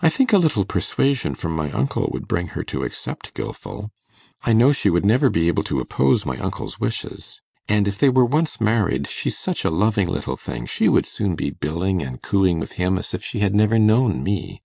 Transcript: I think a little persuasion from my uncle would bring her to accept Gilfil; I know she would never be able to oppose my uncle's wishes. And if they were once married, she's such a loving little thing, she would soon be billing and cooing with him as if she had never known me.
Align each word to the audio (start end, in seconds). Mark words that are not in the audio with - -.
I 0.00 0.10
think 0.10 0.32
a 0.32 0.38
little 0.38 0.64
persuasion 0.64 1.34
from 1.34 1.56
my 1.56 1.72
uncle 1.72 2.08
would 2.12 2.28
bring 2.28 2.46
her 2.54 2.62
to 2.70 2.84
accept 2.84 3.34
Gilfil; 3.34 3.90
I 4.42 4.52
know 4.52 4.70
she 4.70 4.88
would 4.90 5.04
never 5.04 5.28
be 5.28 5.48
able 5.48 5.64
to 5.64 5.80
oppose 5.80 6.24
my 6.24 6.36
uncle's 6.38 6.78
wishes. 6.78 7.40
And 7.66 7.88
if 7.88 7.98
they 7.98 8.10
were 8.10 8.24
once 8.24 8.60
married, 8.60 9.08
she's 9.08 9.36
such 9.36 9.64
a 9.64 9.70
loving 9.74 10.06
little 10.06 10.36
thing, 10.36 10.66
she 10.66 10.88
would 10.88 11.04
soon 11.04 11.34
be 11.34 11.50
billing 11.50 12.00
and 12.00 12.22
cooing 12.22 12.60
with 12.60 12.74
him 12.74 12.96
as 12.96 13.12
if 13.12 13.24
she 13.24 13.40
had 13.40 13.56
never 13.56 13.76
known 13.76 14.22
me. 14.22 14.62